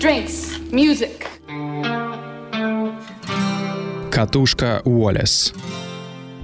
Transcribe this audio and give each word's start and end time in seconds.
drinks, 0.00 0.58
music. 0.70 1.26
Катушка 4.10 4.80
Уоллес. 4.86 5.52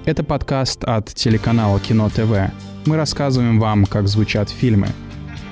Это 0.04 0.22
подкаст 0.22 0.84
от 0.84 1.06
телеканала 1.14 1.80
Кино 1.80 2.10
ТВ. 2.10 2.52
Мы 2.84 2.96
рассказываем 2.96 3.58
вам, 3.58 3.86
как 3.86 4.08
звучат 4.08 4.50
фильмы. 4.50 4.88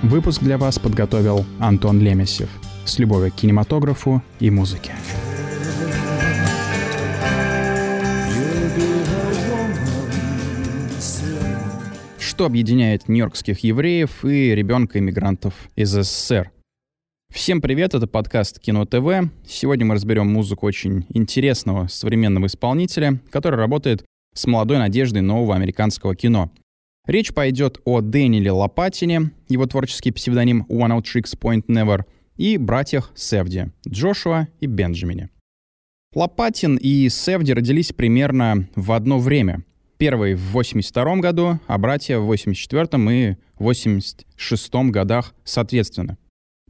Выпуск 0.02 0.42
для 0.42 0.58
вас 0.58 0.78
подготовил 0.78 1.46
Антон 1.58 1.98
Лемесев. 1.98 2.50
С 2.84 2.98
любовью 2.98 3.32
к 3.32 3.36
кинематографу 3.36 4.22
и 4.38 4.50
музыке. 4.50 4.92
Что 12.18 12.44
объединяет 12.44 13.08
нью-йоркских 13.08 13.60
евреев 13.60 14.26
и 14.26 14.54
ребенка 14.54 14.98
иммигрантов 14.98 15.54
из 15.74 15.88
СССР? 15.92 16.50
Всем 17.34 17.60
привет, 17.60 17.94
это 17.94 18.06
подкаст 18.06 18.60
Кино 18.60 18.86
ТВ. 18.86 19.28
Сегодня 19.44 19.84
мы 19.84 19.96
разберем 19.96 20.32
музыку 20.32 20.66
очень 20.66 21.04
интересного 21.08 21.88
современного 21.88 22.46
исполнителя, 22.46 23.20
который 23.28 23.56
работает 23.56 24.04
с 24.34 24.46
молодой 24.46 24.78
надеждой 24.78 25.20
нового 25.20 25.56
американского 25.56 26.14
кино. 26.14 26.52
Речь 27.08 27.34
пойдет 27.34 27.80
о 27.84 28.02
Дэниеле 28.02 28.52
Лопатине, 28.52 29.32
его 29.48 29.66
творческий 29.66 30.12
псевдоним 30.12 30.64
One 30.68 30.96
Out 30.96 31.02
Tricks 31.02 31.36
Point 31.36 31.64
Never, 31.66 32.04
и 32.36 32.56
братьях 32.56 33.10
Севди, 33.16 33.66
Джошуа 33.86 34.46
и 34.60 34.66
Бенджамине. 34.66 35.28
Лопатин 36.14 36.76
и 36.76 37.08
Севди 37.08 37.52
родились 37.52 37.92
примерно 37.92 38.68
в 38.76 38.92
одно 38.92 39.18
время. 39.18 39.64
Первый 39.98 40.36
в 40.36 40.52
82 40.52 41.16
году, 41.16 41.58
а 41.66 41.78
братья 41.78 42.18
в 42.18 42.26
84 42.26 42.86
и 43.12 43.36
86 43.58 44.74
годах 44.90 45.34
соответственно. 45.42 46.16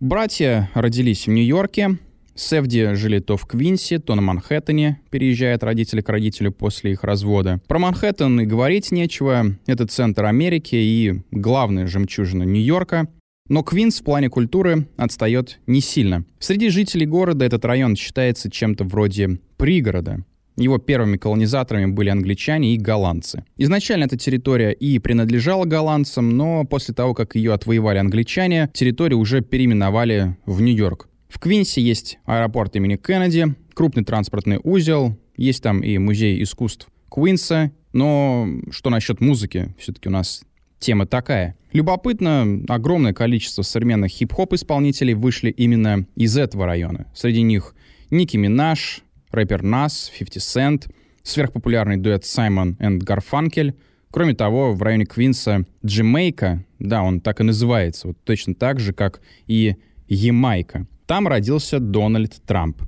Братья 0.04 0.70
родились 0.74 1.26
в 1.26 1.30
Нью-Йорке. 1.30 1.98
Севди 2.34 2.92
жили 2.92 3.20
то 3.20 3.38
в 3.38 3.46
Квинсе, 3.46 3.98
то 3.98 4.14
на 4.14 4.20
Манхэттене, 4.20 5.00
переезжают 5.08 5.62
родители 5.62 6.02
к 6.02 6.08
родителю 6.10 6.52
после 6.52 6.92
их 6.92 7.04
развода. 7.04 7.60
Про 7.68 7.78
Манхэттен 7.78 8.40
и 8.40 8.44
говорить 8.44 8.92
нечего. 8.92 9.56
Это 9.66 9.86
центр 9.86 10.26
Америки 10.26 10.74
и 10.74 11.22
главная 11.30 11.86
жемчужина 11.86 12.42
Нью-Йорка. 12.42 13.08
Но 13.48 13.62
Квинс 13.62 14.00
в 14.00 14.04
плане 14.04 14.28
культуры 14.28 14.88
отстает 14.98 15.58
не 15.66 15.80
сильно. 15.80 16.26
Среди 16.38 16.68
жителей 16.68 17.06
города 17.06 17.44
этот 17.44 17.64
район 17.64 17.96
считается 17.96 18.50
чем-то 18.50 18.84
вроде 18.84 19.38
пригорода. 19.56 20.24
Его 20.56 20.78
первыми 20.78 21.16
колонизаторами 21.16 21.86
были 21.86 22.10
англичане 22.10 22.74
и 22.74 22.78
голландцы. 22.78 23.44
Изначально 23.56 24.04
эта 24.04 24.16
территория 24.16 24.70
и 24.72 24.98
принадлежала 24.98 25.64
голландцам, 25.64 26.30
но 26.30 26.64
после 26.64 26.94
того, 26.94 27.14
как 27.14 27.34
ее 27.34 27.52
отвоевали 27.52 27.98
англичане, 27.98 28.70
территорию 28.72 29.18
уже 29.18 29.40
переименовали 29.40 30.36
в 30.46 30.60
Нью-Йорк. 30.60 31.08
В 31.28 31.40
Квинсе 31.40 31.80
есть 31.82 32.18
аэропорт 32.24 32.76
имени 32.76 32.96
Кеннеди, 32.96 33.54
крупный 33.74 34.04
транспортный 34.04 34.60
узел, 34.62 35.18
есть 35.36 35.62
там 35.62 35.80
и 35.80 35.98
музей 35.98 36.40
искусств 36.42 36.88
Квинса, 37.10 37.72
но 37.92 38.48
что 38.70 38.90
насчет 38.90 39.20
музыки? 39.20 39.74
Все-таки 39.78 40.08
у 40.08 40.12
нас 40.12 40.42
тема 40.78 41.06
такая. 41.06 41.56
Любопытно, 41.72 42.62
огромное 42.68 43.12
количество 43.12 43.62
современных 43.62 44.12
хип-хоп 44.12 44.52
исполнителей 44.52 45.14
вышли 45.14 45.50
именно 45.50 46.06
из 46.14 46.36
этого 46.36 46.66
района. 46.66 47.06
Среди 47.14 47.42
них 47.42 47.74
Ники 48.10 48.36
Минаж, 48.36 49.02
рэпер 49.34 49.62
Нас, 49.62 50.10
50 50.16 50.42
Cent, 50.42 50.90
сверхпопулярный 51.22 51.96
дуэт 51.96 52.24
Саймон 52.24 52.76
и 52.80 52.98
Гарфанкель. 52.98 53.74
Кроме 54.10 54.34
того, 54.34 54.74
в 54.74 54.82
районе 54.82 55.06
Квинса 55.06 55.64
Джемейка, 55.84 56.64
да, 56.78 57.02
он 57.02 57.20
так 57.20 57.40
и 57.40 57.44
называется, 57.44 58.08
вот 58.08 58.18
точно 58.24 58.54
так 58.54 58.78
же, 58.78 58.92
как 58.92 59.20
и 59.46 59.76
Ямайка. 60.06 60.86
Там 61.06 61.26
родился 61.26 61.80
Дональд 61.80 62.40
Трамп. 62.46 62.82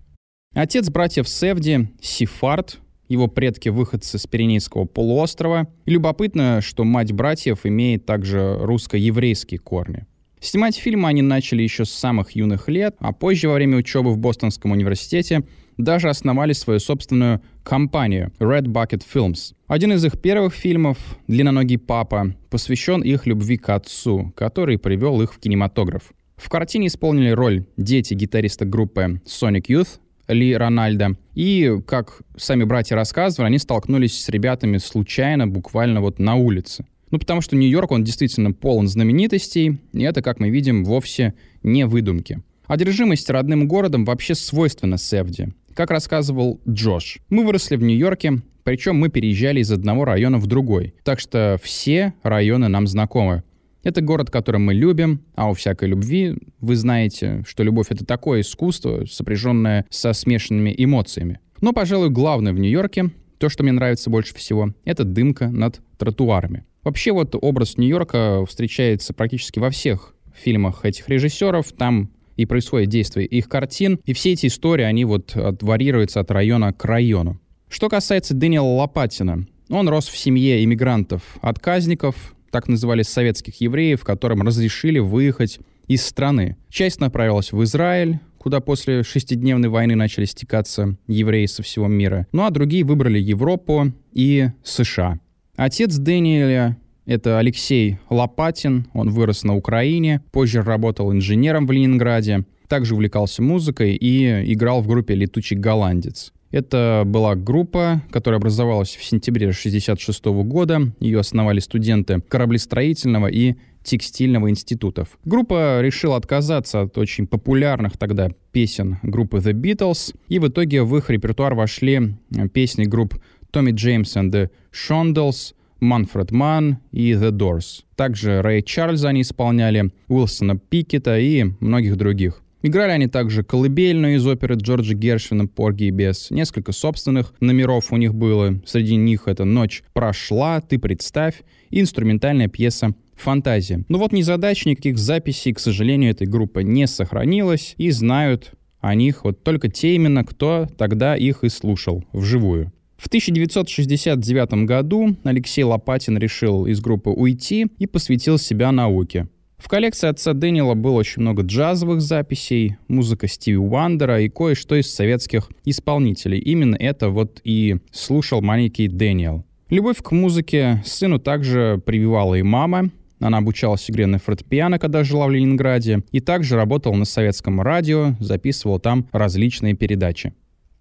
Отец 0.54 0.88
братьев 0.88 1.28
Севди, 1.28 1.88
Сифард, 2.00 2.78
его 3.08 3.28
предки 3.28 3.68
выходцы 3.68 4.18
с 4.18 4.26
Пиренейского 4.26 4.84
полуострова. 4.84 5.68
И 5.84 5.90
любопытно, 5.90 6.60
что 6.60 6.84
мать 6.84 7.12
братьев 7.12 7.60
имеет 7.64 8.06
также 8.06 8.56
русско-еврейские 8.60 9.60
корни. 9.60 10.06
Снимать 10.40 10.76
фильмы 10.76 11.08
они 11.08 11.22
начали 11.22 11.62
еще 11.62 11.84
с 11.84 11.90
самых 11.90 12.32
юных 12.32 12.68
лет, 12.68 12.96
а 12.98 13.12
позже, 13.12 13.48
во 13.48 13.54
время 13.54 13.78
учебы 13.78 14.12
в 14.12 14.18
Бостонском 14.18 14.72
университете, 14.72 15.44
даже 15.76 16.08
основали 16.08 16.52
свою 16.52 16.80
собственную 16.80 17.40
компанию 17.62 18.32
Red 18.38 18.66
Bucket 18.66 19.02
Films. 19.12 19.54
Один 19.66 19.92
из 19.92 20.04
их 20.04 20.20
первых 20.20 20.54
фильмов, 20.54 20.98
«Длинноногий 21.28 21.78
папа», 21.78 22.34
посвящен 22.50 23.02
их 23.02 23.26
любви 23.26 23.56
к 23.56 23.68
отцу, 23.70 24.32
который 24.36 24.78
привел 24.78 25.20
их 25.22 25.34
в 25.34 25.38
кинематограф. 25.38 26.12
В 26.36 26.48
картине 26.48 26.88
исполнили 26.88 27.30
роль 27.30 27.64
дети 27.76 28.14
гитариста 28.14 28.64
группы 28.64 29.20
Sonic 29.24 29.66
Youth 29.68 30.00
Ли 30.28 30.54
Рональда. 30.54 31.16
И, 31.34 31.78
как 31.86 32.20
сами 32.36 32.64
братья 32.64 32.94
рассказывали, 32.94 33.46
они 33.46 33.58
столкнулись 33.58 34.20
с 34.20 34.28
ребятами 34.28 34.78
случайно, 34.78 35.46
буквально 35.46 36.00
вот 36.00 36.18
на 36.18 36.34
улице. 36.34 36.84
Ну, 37.10 37.18
потому 37.18 37.40
что 37.40 37.56
Нью-Йорк, 37.56 37.92
он 37.92 38.04
действительно 38.04 38.52
полон 38.52 38.88
знаменитостей, 38.88 39.78
и 39.92 40.02
это, 40.02 40.22
как 40.22 40.40
мы 40.40 40.50
видим, 40.50 40.84
вовсе 40.84 41.34
не 41.62 41.86
выдумки. 41.86 42.42
Одержимость 42.66 43.30
родным 43.30 43.68
городом 43.68 44.04
вообще 44.04 44.34
свойственна 44.34 44.98
Севди. 44.98 45.48
Как 45.76 45.90
рассказывал 45.90 46.58
Джош, 46.66 47.18
мы 47.28 47.44
выросли 47.44 47.76
в 47.76 47.82
Нью-Йорке, 47.82 48.40
причем 48.64 48.96
мы 48.96 49.10
переезжали 49.10 49.60
из 49.60 49.70
одного 49.70 50.06
района 50.06 50.38
в 50.38 50.46
другой. 50.46 50.94
Так 51.04 51.20
что 51.20 51.58
все 51.62 52.14
районы 52.22 52.68
нам 52.68 52.86
знакомы. 52.86 53.42
Это 53.82 54.00
город, 54.00 54.30
который 54.30 54.56
мы 54.56 54.72
любим, 54.72 55.20
а 55.34 55.50
у 55.50 55.52
всякой 55.52 55.90
любви 55.90 56.34
вы 56.60 56.76
знаете, 56.76 57.44
что 57.46 57.62
любовь— 57.62 57.88
это 57.90 58.06
такое 58.06 58.40
искусство, 58.40 59.04
сопряженное 59.04 59.84
со 59.90 60.14
смешанными 60.14 60.74
эмоциями. 60.78 61.40
Но, 61.60 61.74
пожалуй, 61.74 62.08
главное 62.08 62.54
в 62.54 62.58
Нью-Йорке, 62.58 63.10
то, 63.36 63.50
что 63.50 63.62
мне 63.62 63.72
нравится 63.72 64.08
больше 64.08 64.34
всего, 64.34 64.72
это 64.86 65.04
дымка 65.04 65.48
над 65.50 65.82
тротуарами. 65.98 66.64
Вообще 66.84 67.12
вот 67.12 67.34
образ 67.38 67.76
Нью-Йорка 67.76 68.46
встречается 68.46 69.12
практически 69.12 69.58
во 69.58 69.68
всех 69.68 70.14
фильмах 70.34 70.86
этих 70.86 71.06
режиссеров. 71.10 71.70
Там 71.72 72.10
и 72.36 72.46
происходит 72.46 72.88
действие 72.88 73.26
их 73.26 73.48
картин. 73.48 73.98
И 74.04 74.12
все 74.12 74.32
эти 74.32 74.46
истории, 74.46 74.84
они 74.84 75.04
вот 75.04 75.36
от, 75.36 75.62
варьируются 75.62 76.20
от 76.20 76.30
района 76.30 76.72
к 76.72 76.84
району. 76.84 77.40
Что 77.68 77.88
касается 77.88 78.34
Дэниела 78.34 78.66
Лопатина, 78.66 79.46
он 79.68 79.88
рос 79.88 80.06
в 80.08 80.16
семье 80.16 80.62
иммигрантов-отказников, 80.64 82.34
так 82.50 82.68
называли 82.68 83.02
советских 83.02 83.60
евреев, 83.60 84.04
которым 84.04 84.42
разрешили 84.42 84.98
выехать 84.98 85.58
из 85.88 86.04
страны. 86.04 86.56
Часть 86.70 87.00
направилась 87.00 87.52
в 87.52 87.62
Израиль, 87.64 88.20
куда 88.38 88.60
после 88.60 89.02
шестидневной 89.02 89.68
войны 89.68 89.96
начали 89.96 90.24
стекаться 90.24 90.96
евреи 91.08 91.46
со 91.46 91.62
всего 91.62 91.88
мира. 91.88 92.26
Ну 92.32 92.44
а 92.44 92.50
другие 92.50 92.84
выбрали 92.84 93.18
Европу 93.18 93.92
и 94.12 94.48
США. 94.62 95.18
Отец 95.56 95.96
Дэниеля 95.96 96.76
это 97.06 97.38
Алексей 97.38 97.98
Лопатин, 98.10 98.88
он 98.92 99.10
вырос 99.10 99.44
на 99.44 99.54
Украине, 99.54 100.22
позже 100.32 100.62
работал 100.62 101.12
инженером 101.12 101.66
в 101.66 101.72
Ленинграде, 101.72 102.44
также 102.68 102.94
увлекался 102.94 103.42
музыкой 103.42 103.94
и 103.94 104.52
играл 104.52 104.82
в 104.82 104.88
группе 104.88 105.14
«Летучий 105.14 105.56
голландец». 105.56 106.32
Это 106.50 107.02
была 107.04 107.34
группа, 107.34 108.02
которая 108.10 108.38
образовалась 108.38 108.96
в 108.96 109.04
сентябре 109.04 109.46
1966 109.46 110.24
года. 110.48 110.92
Ее 111.00 111.20
основали 111.20 111.60
студенты 111.60 112.20
кораблестроительного 112.28 113.26
и 113.26 113.56
текстильного 113.82 114.48
институтов. 114.50 115.18
Группа 115.24 115.80
решила 115.80 116.16
отказаться 116.16 116.82
от 116.82 116.98
очень 116.98 117.26
популярных 117.26 117.96
тогда 117.98 118.30
песен 118.52 118.98
группы 119.02 119.38
The 119.38 119.52
Beatles, 119.52 120.14
и 120.28 120.38
в 120.38 120.48
итоге 120.48 120.82
в 120.82 120.96
их 120.96 121.10
репертуар 121.10 121.54
вошли 121.54 122.14
песни 122.52 122.84
групп 122.84 123.14
Tommy 123.52 123.72
James 123.72 124.16
and 124.16 124.30
the 124.30 124.50
Shondells, 124.72 125.54
Манфред 125.80 126.30
Ман 126.30 126.78
и 126.92 127.12
The 127.12 127.30
Doors. 127.30 127.84
Также 127.96 128.42
Рэй 128.42 128.62
Чарльза 128.62 129.08
они 129.08 129.22
исполняли, 129.22 129.90
Уилсона 130.08 130.56
Пикета 130.56 131.18
и 131.18 131.44
многих 131.60 131.96
других. 131.96 132.42
Играли 132.62 132.90
они 132.90 133.06
также 133.06 133.44
колыбельную 133.44 134.16
из 134.16 134.26
оперы 134.26 134.56
Джорджа 134.56 134.94
Гершвина 134.94 135.46
«Порги 135.46 135.84
и 135.84 135.90
бес». 135.90 136.30
Несколько 136.30 136.72
собственных 136.72 137.32
номеров 137.38 137.92
у 137.92 137.96
них 137.96 138.14
было. 138.14 138.60
Среди 138.66 138.96
них 138.96 139.28
это 139.28 139.44
«Ночь 139.44 139.84
прошла», 139.92 140.60
«Ты 140.60 140.78
представь» 140.78 141.42
и 141.70 141.80
инструментальная 141.80 142.48
пьеса 142.48 142.94
«Фантазия». 143.14 143.84
Но 143.88 143.98
вот 143.98 144.12
незадач, 144.12 144.66
никаких 144.66 144.98
записей, 144.98 145.52
к 145.52 145.60
сожалению, 145.60 146.10
этой 146.10 146.26
группы 146.26 146.64
не 146.64 146.88
сохранилось, 146.88 147.74
и 147.76 147.90
знают 147.90 148.52
о 148.80 148.94
них 148.94 149.24
вот 149.24 149.44
только 149.44 149.68
те 149.68 149.94
именно, 149.94 150.24
кто 150.24 150.66
тогда 150.76 151.16
их 151.16 151.44
и 151.44 151.48
слушал 151.48 152.04
вживую. 152.12 152.72
В 152.96 153.08
1969 153.08 154.64
году 154.64 155.16
Алексей 155.24 155.62
Лопатин 155.64 156.18
решил 156.18 156.66
из 156.66 156.80
группы 156.80 157.10
уйти 157.10 157.66
и 157.78 157.86
посвятил 157.86 158.38
себя 158.38 158.72
науке. 158.72 159.28
В 159.58 159.68
коллекции 159.68 160.08
отца 160.08 160.32
Дэниела 160.32 160.74
было 160.74 160.98
очень 160.98 161.22
много 161.22 161.42
джазовых 161.42 162.00
записей, 162.00 162.76
музыка 162.88 163.26
Стиви 163.26 163.56
Уандера 163.56 164.20
и 164.20 164.28
кое-что 164.28 164.76
из 164.76 164.92
советских 164.92 165.50
исполнителей. 165.64 166.38
Именно 166.38 166.76
это 166.76 167.10
вот 167.10 167.40
и 167.44 167.76
слушал 167.90 168.42
маленький 168.42 168.88
Дэниел. 168.88 169.44
Любовь 169.70 169.98
к 170.02 170.12
музыке 170.12 170.82
сыну 170.84 171.18
также 171.18 171.82
прививала 171.84 172.34
и 172.34 172.42
мама. 172.42 172.90
Она 173.18 173.38
обучалась 173.38 173.90
игре 173.90 174.06
на 174.06 174.18
фортепиано, 174.18 174.78
когда 174.78 175.02
жила 175.02 175.26
в 175.26 175.30
Ленинграде, 175.30 176.02
и 176.12 176.20
также 176.20 176.54
работала 176.54 176.94
на 176.94 177.06
советском 177.06 177.60
радио, 177.60 178.14
записывала 178.20 178.78
там 178.78 179.08
различные 179.10 179.74
передачи. 179.74 180.34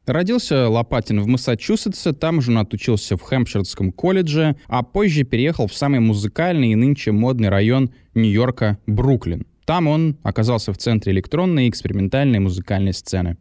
Родился 0.05 0.69
Лопатин 0.69 1.21
в 1.21 1.27
Массачусетсе, 1.27 2.13
там 2.13 2.39
же 2.41 2.51
он 2.51 2.59
отучился 2.59 3.17
в 3.17 3.21
Хэмпширском 3.21 3.91
колледже, 3.91 4.55
а 4.67 4.83
позже 4.83 5.23
переехал 5.23 5.67
в 5.67 5.73
самый 5.73 5.99
музыкальный 5.99 6.71
и 6.71 6.75
нынче 6.75 7.11
модный 7.11 7.49
район 7.49 7.91
Нью-Йорка— 8.13 8.77
Бруклин. 8.85 9.47
Там 9.65 9.87
он 9.87 10.17
оказался 10.21 10.71
в 10.73 10.77
центре 10.77 11.11
электронной 11.11 11.65
и 11.65 11.69
экспериментальной 11.69 12.39
музыкальной 12.39 12.93
сцены. 12.93 13.37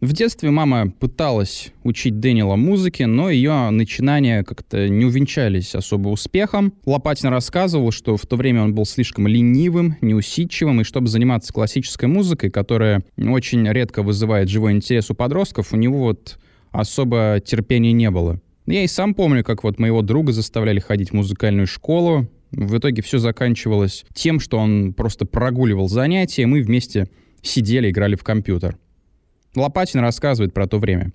В 0.00 0.12
детстве 0.12 0.50
мама 0.50 0.90
пыталась 0.90 1.72
учить 1.82 2.20
Дэниела 2.20 2.56
музыке, 2.56 3.06
но 3.06 3.30
ее 3.30 3.70
начинания 3.70 4.42
как-то 4.42 4.88
не 4.88 5.06
увенчались 5.06 5.74
особо 5.74 6.08
успехом. 6.08 6.74
Лопатин 6.84 7.30
рассказывал, 7.30 7.90
что 7.90 8.16
в 8.16 8.26
то 8.26 8.36
время 8.36 8.62
он 8.62 8.74
был 8.74 8.84
слишком 8.84 9.26
ленивым, 9.26 9.96
неусидчивым, 10.02 10.80
и 10.80 10.84
чтобы 10.84 11.08
заниматься 11.08 11.52
классической 11.52 12.06
музыкой, 12.06 12.50
которая 12.50 13.02
очень 13.16 13.66
редко 13.66 14.02
вызывает 14.02 14.48
живой 14.48 14.72
интерес 14.72 15.10
у 15.10 15.14
подростков, 15.14 15.72
у 15.72 15.76
него 15.76 16.00
вот 16.00 16.38
особо 16.70 17.40
терпения 17.42 17.92
не 17.92 18.10
было. 18.10 18.40
Я 18.66 18.82
и 18.82 18.88
сам 18.88 19.14
помню, 19.14 19.44
как 19.44 19.62
вот 19.62 19.78
моего 19.78 20.02
друга 20.02 20.32
заставляли 20.32 20.80
ходить 20.80 21.10
в 21.10 21.14
музыкальную 21.14 21.66
школу. 21.66 22.28
В 22.50 22.76
итоге 22.78 23.02
все 23.02 23.18
заканчивалось 23.18 24.04
тем, 24.12 24.40
что 24.40 24.58
он 24.58 24.92
просто 24.92 25.24
прогуливал 25.24 25.88
занятия, 25.88 26.42
и 26.42 26.46
мы 26.46 26.62
вместе 26.62 27.08
сидели, 27.42 27.90
играли 27.90 28.16
в 28.16 28.24
компьютер. 28.24 28.76
Лопатин 29.56 30.00
рассказывает 30.00 30.54
про 30.54 30.66
то 30.66 30.78
время. 30.78 31.12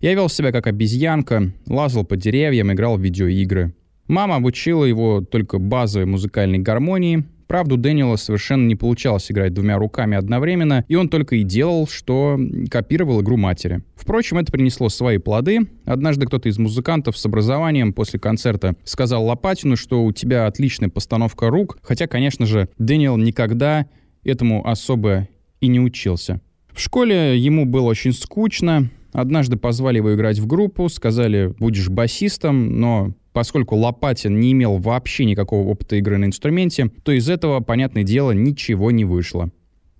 «Я 0.00 0.14
вел 0.14 0.28
себя 0.28 0.52
как 0.52 0.66
обезьянка, 0.66 1.52
лазал 1.66 2.04
по 2.04 2.16
деревьям, 2.16 2.72
играл 2.72 2.96
в 2.96 3.00
видеоигры. 3.00 3.74
Мама 4.10 4.36
обучила 4.36 4.84
его 4.84 5.20
только 5.20 5.58
базовой 5.58 6.06
музыкальной 6.06 6.58
гармонии. 6.58 7.24
Правда, 7.46 7.74
у 7.74 7.78
Дэниела 7.78 8.14
совершенно 8.16 8.66
не 8.66 8.76
получалось 8.76 9.30
играть 9.30 9.54
двумя 9.54 9.76
руками 9.76 10.16
одновременно, 10.16 10.84
и 10.88 10.94
он 10.94 11.08
только 11.08 11.36
и 11.36 11.42
делал, 11.42 11.88
что 11.88 12.38
копировал 12.70 13.22
игру 13.22 13.36
матери. 13.36 13.82
Впрочем, 13.94 14.38
это 14.38 14.52
принесло 14.52 14.88
свои 14.88 15.18
плоды. 15.18 15.68
Однажды 15.84 16.26
кто-то 16.26 16.48
из 16.48 16.58
музыкантов 16.58 17.16
с 17.16 17.26
образованием 17.26 17.92
после 17.92 18.18
концерта 18.18 18.74
сказал 18.84 19.24
Лопатину, 19.24 19.76
что 19.76 20.04
у 20.04 20.12
тебя 20.12 20.46
отличная 20.46 20.88
постановка 20.88 21.50
рук, 21.50 21.78
хотя, 21.82 22.06
конечно 22.06 22.46
же, 22.46 22.68
Дэниел 22.78 23.16
никогда 23.16 23.86
этому 24.24 24.64
особо 24.68 25.28
и 25.60 25.68
не 25.68 25.80
учился. 25.80 26.40
В 26.72 26.80
школе 26.80 27.38
ему 27.38 27.66
было 27.66 27.88
очень 27.88 28.12
скучно. 28.12 28.90
Однажды 29.12 29.56
позвали 29.56 29.96
его 29.96 30.14
играть 30.14 30.38
в 30.38 30.46
группу, 30.46 30.88
сказали, 30.88 31.54
будешь 31.58 31.88
басистом, 31.88 32.78
но 32.78 33.12
поскольку 33.32 33.76
Лопатин 33.76 34.38
не 34.38 34.52
имел 34.52 34.78
вообще 34.78 35.24
никакого 35.24 35.66
опыта 35.68 35.96
игры 35.96 36.18
на 36.18 36.26
инструменте, 36.26 36.90
то 37.02 37.12
из 37.12 37.28
этого, 37.28 37.60
понятное 37.60 38.04
дело, 38.04 38.32
ничего 38.32 38.90
не 38.90 39.04
вышло. 39.04 39.50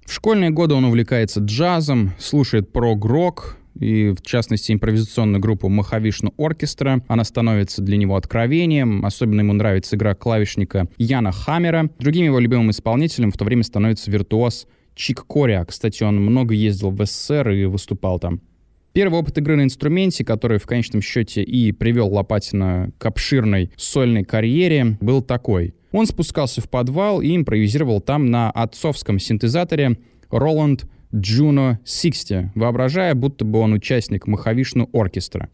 В 0.05 0.13
школьные 0.13 0.51
годы 0.51 0.75
он 0.75 0.85
увлекается 0.85 1.41
джазом, 1.41 2.13
слушает 2.19 2.73
прог-рок, 2.73 3.57
и 3.79 4.11
в 4.11 4.23
частности 4.23 4.73
импровизационную 4.73 5.41
группу 5.41 5.69
Махавишну 5.69 6.35
Оркестра. 6.37 7.03
Она 7.09 7.25
становится 7.25 7.83
для 7.83 7.97
него 7.97 8.17
откровением. 8.17 9.05
Особенно 9.07 9.41
ему 9.41 9.53
нравится 9.53 9.97
игра 9.97 10.15
клавишника 10.15 10.89
Яна 10.99 11.33
Хаммера. 11.33 11.89
Другим 11.99 12.27
его 12.27 12.39
любимым 12.39 12.71
исполнителем 12.71 13.31
в 13.31 13.37
то 13.37 13.45
время 13.45 13.63
становится 13.63 14.11
виртуоз 14.11 14.67
Чик 15.01 15.25
Кориа. 15.27 15.65
Кстати, 15.65 16.03
он 16.03 16.17
много 16.17 16.53
ездил 16.53 16.91
в 16.91 17.05
СССР 17.05 17.49
и 17.51 17.65
выступал 17.65 18.19
там. 18.19 18.43
Первый 18.93 19.21
опыт 19.21 19.39
игры 19.39 19.57
на 19.57 19.63
инструменте, 19.63 20.25
который 20.27 20.59
в 20.59 20.67
конечном 20.67 21.01
счете 21.01 21.43
и 21.43 21.73
привел 21.73 22.13
Лопатина 22.13 22.91
к 22.99 23.07
обширной 23.07 23.71
сольной 23.77 24.25
карьере, 24.25 24.99
был 25.01 25.23
такой. 25.23 25.75
Он 25.93 26.05
спускался 26.05 26.61
в 26.61 26.69
подвал 26.69 27.23
и 27.23 27.35
импровизировал 27.35 28.03
там 28.03 28.27
на 28.27 28.51
отцовском 28.51 29.19
синтезаторе 29.19 29.97
Roland 30.31 30.87
Juno 31.13 31.79
60, 31.87 32.55
воображая, 32.55 33.15
будто 33.15 33.47
бы 33.47 33.59
он 33.59 33.73
участник 33.73 34.27
Махавишну 34.27 34.91
оркестра. 34.93 35.49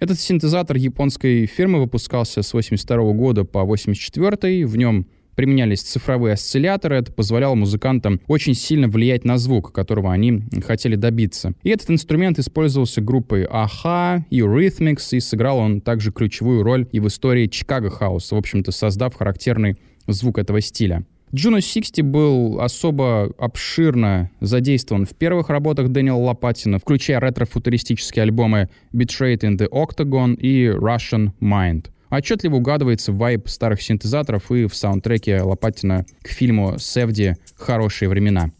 Этот 0.00 0.18
синтезатор 0.18 0.76
японской 0.76 1.46
фирмы 1.46 1.78
выпускался 1.78 2.42
с 2.42 2.52
82 2.52 3.12
года 3.12 3.44
по 3.44 3.62
84 3.62 4.66
в 4.66 4.76
нем 4.76 5.06
применялись 5.34 5.82
цифровые 5.82 6.34
осцилляторы, 6.34 6.96
это 6.96 7.12
позволяло 7.12 7.54
музыкантам 7.54 8.20
очень 8.26 8.54
сильно 8.54 8.88
влиять 8.88 9.24
на 9.24 9.38
звук, 9.38 9.72
которого 9.72 10.12
они 10.12 10.42
хотели 10.64 10.96
добиться. 10.96 11.54
И 11.62 11.70
этот 11.70 11.90
инструмент 11.90 12.38
использовался 12.38 13.00
группой 13.00 13.44
Aha, 13.44 14.22
Eurythmics, 14.30 15.16
и 15.16 15.20
сыграл 15.20 15.58
он 15.58 15.80
также 15.80 16.12
ключевую 16.12 16.62
роль 16.62 16.86
и 16.92 17.00
в 17.00 17.08
истории 17.08 17.46
Чикаго 17.46 17.90
Хаус, 17.90 18.32
в 18.32 18.36
общем-то 18.36 18.72
создав 18.72 19.14
характерный 19.14 19.76
звук 20.06 20.38
этого 20.38 20.60
стиля. 20.60 21.04
Juno 21.32 21.60
60 21.60 22.04
был 22.04 22.60
особо 22.60 23.32
обширно 23.38 24.30
задействован 24.40 25.06
в 25.06 25.10
первых 25.10 25.48
работах 25.48 25.88
Дэниела 25.88 26.18
Лопатина, 26.18 26.80
включая 26.80 27.20
ретро-футуристические 27.20 28.24
альбомы 28.24 28.68
Betrayed 28.92 29.42
in 29.42 29.56
the 29.56 29.68
Octagon 29.70 30.34
и 30.34 30.66
Russian 30.66 31.30
Mind— 31.40 31.86
Отчетливо 32.10 32.56
угадывается 32.56 33.12
вайб 33.12 33.48
старых 33.48 33.80
синтезаторов 33.82 34.50
и 34.50 34.66
в 34.66 34.74
саундтреке 34.74 35.42
Лопатина 35.42 36.04
к 36.22 36.28
фильму 36.28 36.78
«Севди. 36.78 37.36
Хорошие 37.56 38.08
времена». 38.08 38.50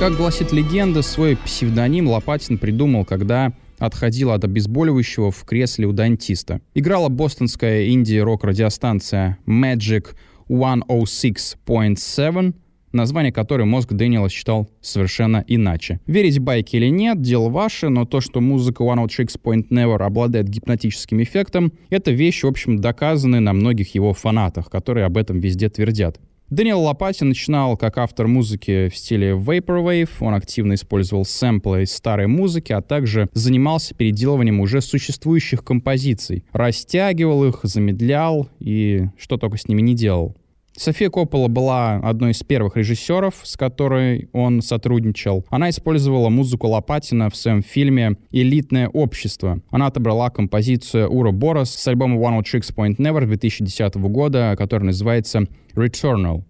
Как 0.00 0.14
гласит 0.14 0.50
легенда, 0.50 1.02
свой 1.02 1.36
псевдоним 1.36 2.08
Лопатин 2.08 2.56
придумал, 2.56 3.04
когда 3.04 3.52
отходил 3.78 4.30
от 4.30 4.42
обезболивающего 4.42 5.30
в 5.30 5.44
кресле 5.44 5.86
у 5.86 5.92
дантиста. 5.92 6.62
Играла 6.72 7.10
бостонская 7.10 7.90
инди-рок-радиостанция 7.90 9.36
Magic 9.46 10.14
106.7, 10.48 12.54
название 12.92 13.30
которой 13.30 13.64
мозг 13.64 13.92
Дэниела 13.92 14.30
считал 14.30 14.70
совершенно 14.80 15.44
иначе. 15.46 16.00
Верить 16.06 16.38
байки 16.38 16.76
или 16.76 16.88
нет, 16.88 17.20
дело 17.20 17.50
ваше, 17.50 17.90
но 17.90 18.06
то, 18.06 18.22
что 18.22 18.40
музыка 18.40 18.82
106.never 18.82 20.02
обладает 20.02 20.48
гипнотическим 20.48 21.22
эффектом, 21.22 21.74
это 21.90 22.10
вещь, 22.10 22.42
в 22.42 22.46
общем, 22.46 22.78
доказанная 22.78 23.40
на 23.40 23.52
многих 23.52 23.94
его 23.94 24.14
фанатах, 24.14 24.70
которые 24.70 25.04
об 25.04 25.18
этом 25.18 25.40
везде 25.40 25.68
твердят. 25.68 26.18
Дэниел 26.50 26.80
Лопатин 26.80 27.28
начинал 27.28 27.76
как 27.76 27.96
автор 27.96 28.26
музыки 28.26 28.88
в 28.88 28.96
стиле 28.96 29.34
Vaporwave. 29.34 30.10
Он 30.18 30.34
активно 30.34 30.74
использовал 30.74 31.24
сэмплы 31.24 31.84
из 31.84 31.92
старой 31.92 32.26
музыки, 32.26 32.72
а 32.72 32.82
также 32.82 33.28
занимался 33.34 33.94
переделыванием 33.94 34.58
уже 34.58 34.80
существующих 34.80 35.62
композиций. 35.62 36.44
Растягивал 36.50 37.44
их, 37.44 37.60
замедлял 37.62 38.48
и 38.58 39.06
что 39.16 39.36
только 39.36 39.58
с 39.58 39.68
ними 39.68 39.80
не 39.80 39.94
делал. 39.94 40.34
София 40.80 41.10
Коппола 41.10 41.48
была 41.48 41.96
одной 41.96 42.30
из 42.30 42.42
первых 42.42 42.78
режиссеров, 42.78 43.34
с 43.42 43.58
которой 43.58 44.30
он 44.32 44.62
сотрудничал. 44.62 45.44
Она 45.50 45.68
использовала 45.68 46.30
музыку 46.30 46.68
Лопатина 46.68 47.28
в 47.28 47.36
своем 47.36 47.62
фильме 47.62 48.16
«Элитное 48.30 48.88
общество». 48.88 49.60
Она 49.68 49.88
отобрала 49.88 50.30
композицию 50.30 51.10
Ура 51.10 51.32
Борос 51.32 51.68
с 51.68 51.86
альбома 51.86 52.16
One 52.16 52.42
Tricks 52.42 52.74
Point 52.74 52.96
Never 52.96 53.26
2010 53.26 53.96
года, 53.96 54.54
который 54.56 54.84
называется 54.84 55.42
Returnal. 55.74 56.44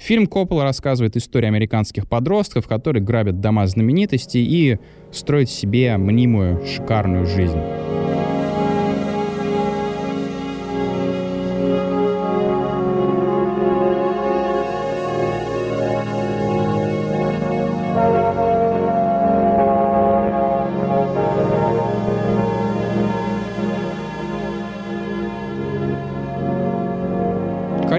Фильм 0.00 0.26
Коппола 0.26 0.64
рассказывает 0.64 1.18
историю 1.18 1.48
американских 1.48 2.08
подростков, 2.08 2.66
которые 2.66 3.02
грабят 3.02 3.42
дома 3.42 3.66
знаменитостей 3.66 4.42
и 4.42 4.78
строят 5.12 5.50
себе 5.50 5.98
мнимую 5.98 6.64
шикарную 6.64 7.26
жизнь. 7.26 7.60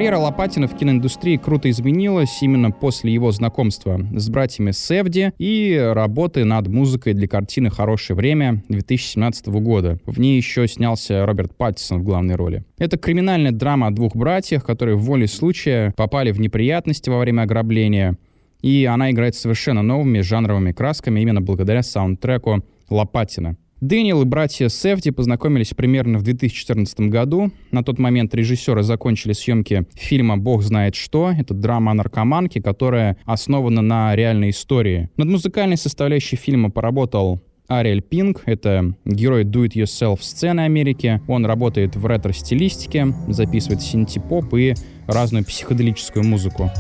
Карьера 0.07 0.23
Лопатина 0.23 0.69
в 0.69 0.77
киноиндустрии 0.77 1.35
круто 1.35 1.69
изменилась 1.69 2.41
именно 2.41 2.71
после 2.71 3.13
его 3.13 3.29
знакомства 3.33 3.99
с 4.15 4.29
братьями 4.29 4.71
Севди 4.71 5.33
и 5.37 5.77
работы 5.93 6.45
над 6.45 6.69
музыкой 6.69 7.13
для 7.13 7.27
картины 7.27 7.69
«Хорошее 7.69 8.15
время» 8.15 8.63
2017 8.69 9.47
года. 9.47 9.99
В 10.05 10.17
ней 10.17 10.37
еще 10.37 10.65
снялся 10.69 11.25
Роберт 11.25 11.57
Паттисон 11.57 11.99
в 11.99 12.03
главной 12.03 12.35
роли. 12.35 12.63
Это 12.77 12.97
криминальная 12.97 13.51
драма 13.51 13.87
о 13.87 13.91
двух 13.91 14.15
братьях, 14.15 14.63
которые 14.63 14.95
в 14.95 15.01
воле 15.01 15.27
случая 15.27 15.93
попали 15.97 16.31
в 16.31 16.39
неприятности 16.39 17.09
во 17.09 17.19
время 17.19 17.41
ограбления, 17.41 18.15
и 18.61 18.85
она 18.85 19.11
играет 19.11 19.35
совершенно 19.35 19.81
новыми 19.81 20.21
жанровыми 20.21 20.71
красками 20.71 21.19
именно 21.19 21.41
благодаря 21.41 21.83
саундтреку 21.83 22.63
Лопатина. 22.89 23.57
Дэниел 23.79 24.23
и 24.23 24.25
братья 24.25 24.69
Сефти 24.69 25.11
познакомились 25.11 25.69
примерно 25.75 26.17
в 26.17 26.23
2014 26.23 26.99
году. 27.01 27.51
На 27.71 27.83
тот 27.83 27.99
момент 27.99 28.33
режиссеры 28.33 28.81
закончили 28.81 29.33
съемки 29.33 29.85
фильма 29.93 30.35
«Бог 30.37 30.63
знает 30.63 30.95
что». 30.95 31.31
Это 31.31 31.53
драма 31.53 31.91
о 31.91 31.93
наркоманке, 31.93 32.59
которая 32.59 33.17
основана 33.25 33.83
на 33.83 34.15
реальной 34.15 34.49
истории. 34.49 35.11
Над 35.15 35.27
музыкальной 35.27 35.77
составляющей 35.77 36.37
фильма 36.37 36.71
поработал 36.71 37.39
Ариэль 37.67 38.01
Пинг— 38.01 38.43
это 38.45 38.95
герой 39.05 39.43
do-it-yourself 39.43 40.19
сцены 40.21 40.61
Америки. 40.61 41.21
Он 41.27 41.45
работает 41.45 41.95
в 41.95 42.05
ретро-стилистике, 42.05 43.13
записывает 43.27 43.81
синти-поп 43.81 44.53
и 44.55 44.73
разную 45.05 45.45
психоделическую 45.45 46.25
музыку. 46.25 46.71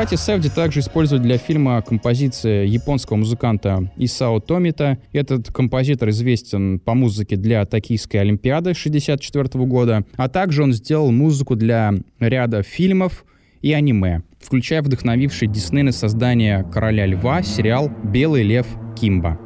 Братья 0.00 0.16
Севди 0.16 0.48
также 0.48 0.80
используют 0.80 1.22
для 1.22 1.36
фильма 1.36 1.82
композиции 1.82 2.66
японского 2.66 3.18
музыканта 3.18 3.92
Исао 3.98 4.40
Томита. 4.40 4.96
Этот 5.12 5.52
композитор 5.52 6.08
известен 6.08 6.78
по 6.78 6.94
музыке 6.94 7.36
для 7.36 7.66
Токийской 7.66 8.22
Олимпиады 8.22 8.70
1964 8.70 9.62
года, 9.66 10.06
а 10.16 10.30
также 10.30 10.62
он 10.62 10.72
сделал 10.72 11.12
музыку 11.12 11.54
для 11.54 11.92
ряда 12.18 12.62
фильмов 12.62 13.26
и 13.60 13.74
аниме, 13.74 14.22
включая 14.40 14.80
вдохновивший 14.80 15.48
Дисней 15.48 15.82
на 15.82 15.92
создание 15.92 16.64
«Короля 16.72 17.04
льва» 17.04 17.42
сериал 17.42 17.90
«Белый 18.02 18.42
лев 18.42 18.66
Кимба». 18.98 19.38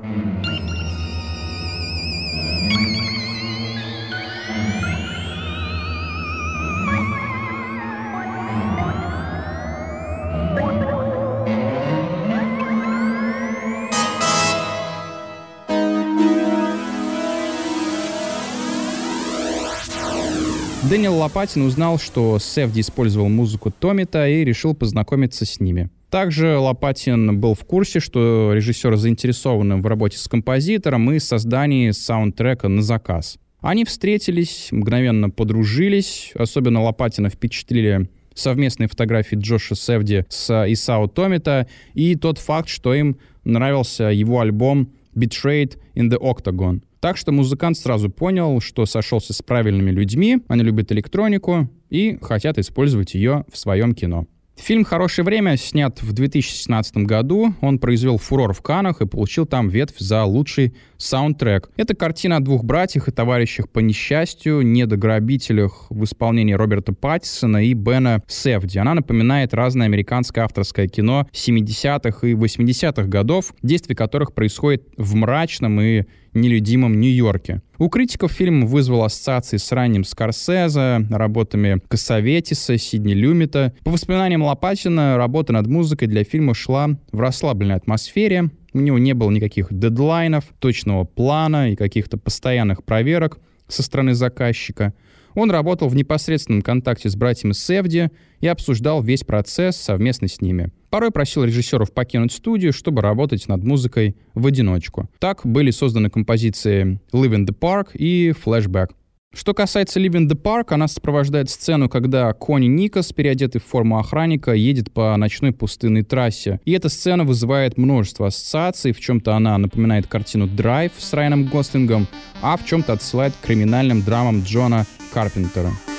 Дэниел 21.14 21.26
Лопатин 21.26 21.62
узнал, 21.62 21.96
что 22.00 22.40
Севди 22.40 22.80
использовал 22.80 23.28
музыку 23.28 23.70
Томита 23.70 24.28
и 24.28 24.44
решил 24.44 24.74
познакомиться 24.74 25.44
с 25.46 25.60
ними. 25.60 25.88
Также 26.10 26.58
Лопатин 26.58 27.38
был 27.38 27.54
в 27.54 27.64
курсе, 27.64 28.00
что 28.00 28.52
режиссер 28.52 28.96
заинтересован 28.96 29.80
в 29.80 29.86
работе 29.86 30.18
с 30.18 30.26
композитором 30.26 31.12
и 31.12 31.20
создании 31.20 31.92
саундтрека 31.92 32.66
на 32.66 32.82
заказ. 32.82 33.38
Они 33.60 33.84
встретились, 33.84 34.70
мгновенно 34.72 35.30
подружились. 35.30 36.32
Особенно 36.34 36.82
Лопатина 36.82 37.30
впечатлили 37.30 38.10
совместные 38.34 38.88
фотографии 38.88 39.36
Джоша 39.36 39.76
Севди 39.76 40.24
с 40.28 40.66
Исао 40.66 41.06
Томита 41.06 41.68
и 41.94 42.16
тот 42.16 42.38
факт, 42.38 42.68
что 42.68 42.92
им 42.92 43.18
нравился 43.44 44.04
его 44.04 44.40
альбом 44.40 44.90
Betrayed 45.14 45.78
in 45.94 46.10
the 46.10 46.18
Octagon. 46.18 46.82
Так 47.04 47.18
что 47.18 47.32
музыкант 47.32 47.76
сразу 47.76 48.08
понял, 48.08 48.62
что 48.62 48.86
сошелся 48.86 49.34
с 49.34 49.42
правильными 49.42 49.90
людьми, 49.90 50.38
они 50.48 50.62
любят 50.62 50.90
электронику 50.90 51.68
и 51.90 52.16
хотят 52.22 52.56
использовать 52.56 53.12
ее 53.12 53.44
в 53.52 53.58
своем 53.58 53.94
кино. 53.94 54.26
Фильм 54.56 54.84
«Хорошее 54.84 55.26
время» 55.26 55.58
снят 55.58 56.00
в 56.00 56.14
2017 56.14 56.98
году. 56.98 57.54
Он 57.60 57.78
произвел 57.78 58.16
фурор 58.16 58.54
в 58.54 58.62
Канах 58.62 59.02
и 59.02 59.06
получил 59.06 59.44
там 59.44 59.68
ветвь 59.68 59.98
за 59.98 60.24
лучший 60.24 60.74
саундтрек. 60.96 61.68
Это 61.76 61.94
картина 61.94 62.36
о 62.36 62.40
двух 62.40 62.64
братьях 62.64 63.08
и 63.08 63.12
товарищах 63.12 63.68
по 63.68 63.80
несчастью, 63.80 64.62
недограбителях 64.62 65.88
в 65.90 66.04
исполнении 66.04 66.54
Роберта 66.54 66.94
Паттисона 66.94 67.66
и 67.66 67.74
Бена 67.74 68.22
Севди. 68.28 68.78
Она 68.78 68.94
напоминает 68.94 69.52
разное 69.52 69.86
американское 69.86 70.44
авторское 70.44 70.86
кино 70.86 71.28
70-х 71.32 72.26
и 72.26 72.32
80-х 72.32 73.08
годов, 73.08 73.52
действие 73.62 73.96
которых 73.96 74.32
происходит 74.32 74.88
в 74.96 75.14
мрачном 75.16 75.80
и 75.82 76.04
нелюдимом 76.34 77.00
Нью-Йорке. 77.00 77.62
У 77.78 77.88
критиков 77.88 78.32
фильм 78.32 78.66
вызвал 78.66 79.04
ассоциации 79.04 79.56
с 79.56 79.72
ранним 79.72 80.04
Скорсезе, 80.04 81.06
работами 81.10 81.80
Кассаветиса, 81.88 82.78
Сидни 82.78 83.14
Люмита. 83.14 83.72
По 83.84 83.90
воспоминаниям 83.90 84.42
Лопатина, 84.42 85.16
работа 85.16 85.52
над 85.52 85.66
музыкой 85.66 86.08
для 86.08 86.24
фильма 86.24 86.54
шла 86.54 86.90
в 87.12 87.20
расслабленной 87.20 87.76
атмосфере. 87.76 88.50
У 88.72 88.80
него 88.80 88.98
не 88.98 89.12
было 89.12 89.30
никаких 89.30 89.68
дедлайнов, 89.70 90.44
точного 90.58 91.04
плана 91.04 91.70
и 91.70 91.76
каких-то 91.76 92.18
постоянных 92.18 92.84
проверок 92.84 93.38
со 93.68 93.82
стороны 93.82 94.14
заказчика. 94.14 94.94
Он 95.34 95.50
работал 95.50 95.88
в 95.88 95.96
непосредственном 95.96 96.62
контакте 96.62 97.08
с 97.08 97.16
братьями 97.16 97.52
Севди 97.52 98.10
и 98.40 98.46
обсуждал 98.46 99.02
весь 99.02 99.24
процесс 99.24 99.76
совместно 99.76 100.28
с 100.28 100.40
ними. 100.40 100.70
Порой 100.90 101.10
просил 101.10 101.44
режиссеров 101.44 101.92
покинуть 101.92 102.32
студию, 102.32 102.72
чтобы 102.72 103.02
работать 103.02 103.48
над 103.48 103.64
музыкой 103.64 104.16
в 104.34 104.46
одиночку. 104.46 105.08
Так 105.18 105.40
были 105.44 105.70
созданы 105.70 106.08
композиции 106.08 107.00
«Live 107.12 107.34
in 107.34 107.46
the 107.46 107.56
Park» 107.58 107.88
и 107.94 108.30
«Flashback». 108.30 108.90
Что 109.34 109.52
касается 109.52 109.98
Live 109.98 110.12
in 110.12 110.28
the 110.28 110.40
Park, 110.40 110.66
она 110.68 110.86
сопровождает 110.86 111.50
сцену, 111.50 111.88
когда 111.88 112.32
Кони 112.32 112.66
Никас, 112.66 113.12
переодетый 113.12 113.60
в 113.60 113.64
форму 113.64 113.98
охранника, 113.98 114.52
едет 114.52 114.92
по 114.92 115.16
ночной 115.16 115.50
пустынной 115.50 116.04
трассе. 116.04 116.60
И 116.64 116.70
эта 116.70 116.88
сцена 116.88 117.24
вызывает 117.24 117.76
множество 117.76 118.28
ассоциаций. 118.28 118.92
В 118.92 119.00
чем-то 119.00 119.34
она 119.34 119.58
напоминает 119.58 120.06
картину 120.06 120.46
«Драйв» 120.46 120.92
с 120.96 121.12
Райаном 121.12 121.46
Гослингом, 121.46 122.06
а 122.42 122.56
в 122.56 122.64
чем-то 122.64 122.92
отсылает 122.92 123.32
к 123.32 123.44
криминальным 123.44 124.02
драмам 124.02 124.42
Джона 124.44 124.86
Carpenter. 125.14 125.93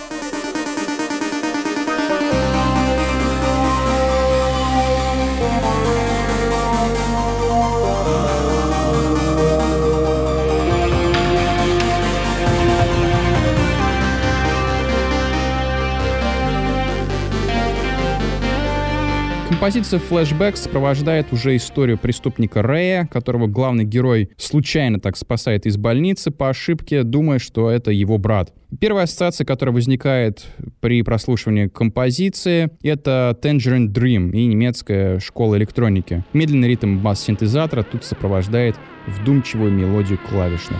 Композиция 19.65 19.99
«Флэшбэк» 19.99 20.57
сопровождает 20.57 21.33
уже 21.33 21.55
историю 21.55 21.97
преступника 21.97 22.61
Рэя, 22.61 23.07
которого 23.11 23.47
главный 23.47 23.83
герой 23.83 24.29
случайно 24.37 24.99
так 24.99 25.17
спасает 25.17 25.65
из 25.65 25.75
больницы 25.75 26.29
по 26.29 26.49
ошибке, 26.49 27.01
думая, 27.01 27.39
что 27.39 27.71
это 27.71 27.89
его 27.89 28.19
брат. 28.19 28.53
Первая 28.79 29.05
ассоциация, 29.05 29.43
которая 29.43 29.73
возникает 29.73 30.45
при 30.81 31.01
прослушивании 31.01 31.65
композиции, 31.65 32.69
это 32.83 33.35
Tangerine 33.41 33.87
Dream 33.87 34.29
и 34.33 34.45
немецкая 34.45 35.19
школа 35.19 35.55
электроники. 35.55 36.23
Медленный 36.33 36.67
ритм 36.67 36.99
бас-синтезатора 36.99 37.81
тут 37.81 38.03
сопровождает 38.03 38.75
вдумчивую 39.07 39.71
мелодию 39.71 40.19
клавишных. 40.29 40.79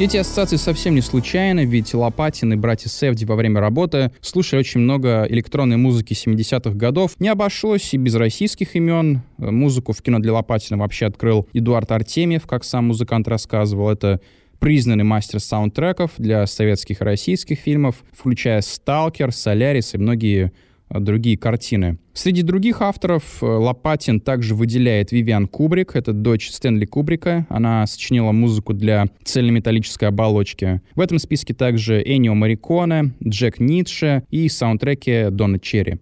Эти 0.00 0.16
ассоциации 0.16 0.54
совсем 0.58 0.94
не 0.94 1.00
случайны, 1.00 1.64
ведь 1.64 1.92
Лопатин 1.92 2.52
и 2.52 2.56
братья 2.56 2.88
Севди 2.88 3.24
во 3.24 3.34
время 3.34 3.60
работы 3.60 4.12
слушали 4.20 4.60
очень 4.60 4.78
много 4.80 5.26
электронной 5.28 5.76
музыки 5.76 6.12
70-х 6.12 6.70
годов. 6.70 7.18
Не 7.18 7.26
обошлось 7.30 7.92
и 7.94 7.96
без 7.96 8.14
российских 8.14 8.76
имен. 8.76 9.22
Музыку 9.38 9.92
в 9.92 10.00
кино 10.00 10.20
для 10.20 10.34
Лопатина 10.34 10.78
вообще 10.78 11.06
открыл 11.06 11.48
Эдуард 11.52 11.90
Артемьев, 11.90 12.46
как 12.46 12.62
сам 12.62 12.86
музыкант 12.86 13.26
рассказывал. 13.26 13.90
Это 13.90 14.20
признанный 14.60 15.02
мастер 15.02 15.40
саундтреков 15.40 16.12
для 16.16 16.46
советских 16.46 17.00
и 17.00 17.04
российских 17.04 17.58
фильмов, 17.58 17.96
включая 18.12 18.60
«Сталкер», 18.60 19.32
«Солярис» 19.32 19.94
и 19.94 19.98
многие 19.98 20.44
Э, 20.44 20.50
другие 20.90 21.36
картины. 21.36 21.98
Среди 22.14 22.42
других 22.42 22.82
авторов 22.82 23.42
э, 23.42 23.46
Лопатин 23.46 24.20
также 24.20 24.54
выделяет 24.54 25.12
Вивиан 25.12 25.46
Кубрик, 25.46 25.94
это 25.94 26.12
дочь 26.12 26.50
Стэнли 26.50 26.84
Кубрика. 26.84 27.46
Она 27.48 27.86
сочинила 27.86 28.32
музыку 28.32 28.74
для 28.74 29.06
цельнометаллической 29.24 30.08
оболочки. 30.08 30.80
В 30.94 31.00
этом 31.00 31.18
списке 31.18 31.54
также 31.54 32.02
Энио 32.02 32.34
Мариконе, 32.34 33.14
Джек 33.24 33.60
Ницше 33.60 34.24
и 34.30 34.48
саундтреки 34.48 35.30
Дона 35.30 35.58
Черри. 35.58 35.98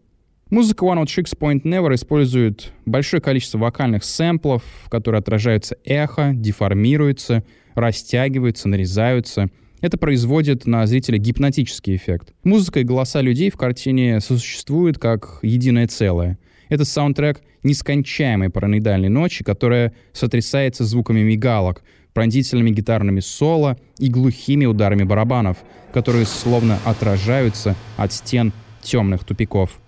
Музыка 0.51 0.85
One 0.85 1.03
Out 1.03 1.07
Six 1.07 1.37
Point 1.37 1.63
Never 1.65 1.93
использует 1.95 2.73
большое 2.85 3.21
количество 3.21 3.59
вокальных 3.59 4.05
сэмплов, 4.05 4.63
которые 4.89 5.19
отражаются 5.19 5.77
эхо, 5.85 6.33
деформируются, 6.33 7.45
растягиваются, 7.75 8.69
нарезаются— 8.69 9.49
Это 9.81 9.99
производит 9.99 10.67
на 10.67 10.87
зрителя 10.87 11.19
гипнотический 11.19 11.97
эффект. 11.97 12.33
Музыка 12.45 12.81
и 12.81 12.85
голоса 12.85 13.21
людей 13.21 13.51
в 13.51 13.57
картине 13.57 14.21
сосуществуют 14.21 14.99
как 14.99 15.39
единое 15.43 15.87
целое. 15.87 16.39
Это 16.69 16.85
саундтрек 16.85 17.43
нескончаемой 17.63 18.51
параноидальной 18.51 19.09
ночи, 19.09 19.45
которая 19.45 19.93
сотрясается 20.13 20.85
звуками 20.85 21.21
мигалок, 21.21 21.83
пронзительными 22.15 22.71
гитарными 22.71 23.21
соло 23.21 23.77
и 23.99 24.09
глухими 24.09 24.65
ударами 24.65 25.03
барабанов, 25.03 25.59
которые 25.93 26.25
словно 26.25 26.79
отражаются 26.85 27.77
от 27.97 28.13
стен 28.13 28.53
темных 28.83 29.25
тупиков. 29.25 29.79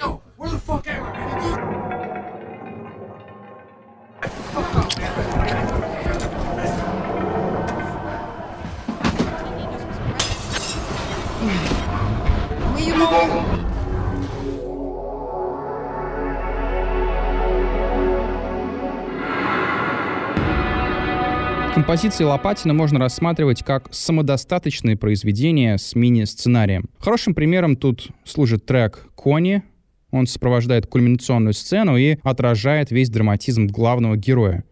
Yo, 0.00 0.20
Композиции 21.74 22.24
Лопатина 22.24 22.74
можно 22.74 22.98
рассматривать 22.98 23.62
как 23.62 23.88
самодостаточные 23.94 24.96
произведения 24.96 25.78
с 25.78 25.94
мини-сценарием. 25.94 26.90
Хорошим 26.98 27.34
примером 27.34 27.76
тут 27.76 28.08
служит 28.24 28.66
трек 28.66 29.06
«Кони». 29.14 29.62
Он 30.10 30.26
сопровождает 30.26 30.86
кульминационную 30.86 31.54
сцену 31.54 31.96
и 31.96 32.18
отражает 32.22 32.90
весь 32.90 33.10
драматизм 33.10 33.68
главного 33.68 34.16
героя. 34.16 34.64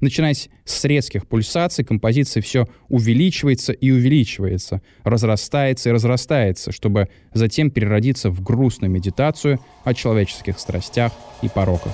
Начиная 0.00 0.34
с 0.34 0.84
резких 0.84 1.26
пульсаций, 1.26 1.84
композиция 1.84 2.42
все 2.42 2.66
увеличивается 2.88 3.72
и 3.72 3.90
увеличивается, 3.90 4.80
разрастается 5.02 5.88
и 5.88 5.92
разрастается, 5.92 6.72
чтобы 6.72 7.08
затем 7.32 7.70
переродиться 7.70 8.30
в 8.30 8.42
грустную 8.42 8.90
медитацию 8.90 9.58
о 9.84 9.94
человеческих 9.94 10.58
страстях 10.58 11.12
и 11.42 11.48
пороках. 11.48 11.92